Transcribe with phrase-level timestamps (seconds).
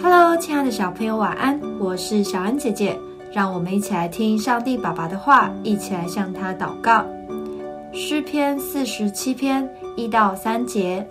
[0.00, 1.60] Hello，亲爱的小朋友，晚安！
[1.80, 2.96] 我是小恩姐姐，
[3.32, 7.04] 让我们一起来听上帝爸爸的话，一起来向他祷告。
[7.92, 11.04] 诗篇四十七篇一到三节：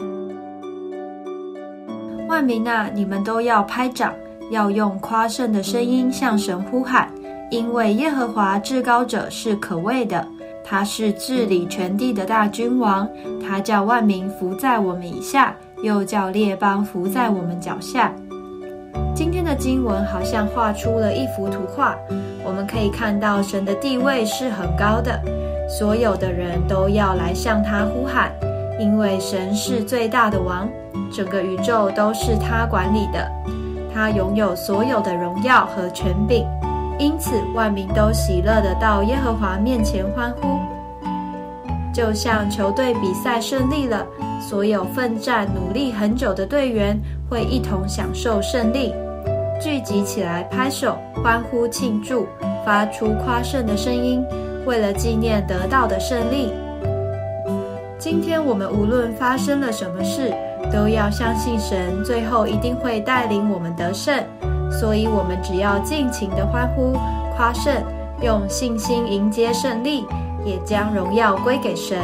[2.30, 4.14] 万民啊，你们都要拍掌，
[4.50, 7.12] 要用夸胜的声音向神呼喊，
[7.52, 10.26] 因为耶和华至高者是可畏的，
[10.64, 13.10] 他是治理全地的大君王，
[13.46, 18.14] 他叫万民伏在我们以下，又叫列邦伏在我们脚下。
[19.16, 21.96] 今天的经文好像画出了一幅图画，
[22.44, 25.20] 我们可以看到神的地位是很高的，
[25.70, 28.32] 所有的人都要来向他呼喊，
[28.80, 30.68] 因为神是最大的王，
[31.12, 33.30] 整个宇宙都是他管理的，
[33.94, 36.46] 他拥有所有的荣耀和权柄，
[36.98, 40.60] 因此万民都喜乐的到耶和华面前欢呼，
[41.94, 44.04] 就像球队比赛胜利了，
[44.42, 48.92] 所有奋战努力很久的队员会一同享受胜利。
[49.62, 52.26] 聚集起来，拍手欢呼庆祝，
[52.66, 54.26] 发出夸胜的声音，
[54.66, 56.52] 为了纪念得到的胜利。
[58.00, 60.34] 今天我们无论发生了什么事，
[60.72, 64.22] 都要相信神最后一定会带领我们得胜。
[64.72, 66.94] 所以，我们只要尽情的欢呼
[67.38, 67.72] 夸胜，
[68.22, 70.04] 用信心迎接胜利，
[70.46, 71.98] 也将荣耀归给神。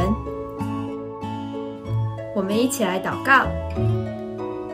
[2.34, 3.46] 我们一起来祷告：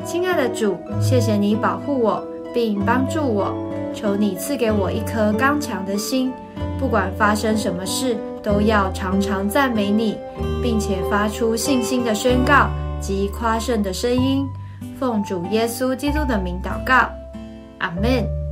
[0.04, 2.22] 亲爱的主，谢谢你保护我。
[2.54, 3.54] 并帮助我，
[3.92, 6.32] 求你赐给我一颗刚强的心，
[6.78, 10.16] 不管发生什么事，都要常常赞美你，
[10.62, 14.48] 并且发出信心的宣告及夸胜的声音。
[14.98, 17.10] 奉主耶稣基督的名祷告，
[17.76, 18.45] 阿门。